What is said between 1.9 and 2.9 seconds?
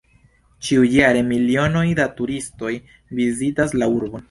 da turistoj